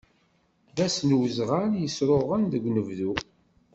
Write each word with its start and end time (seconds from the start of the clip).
D 0.75 0.77
ass 0.85 0.97
n 1.07 1.17
uzɣal 1.19 1.71
yesruɣen 1.81 2.43
deg 2.53 2.63
unebdu. 2.69 3.11